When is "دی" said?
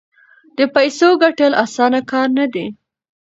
2.53-2.65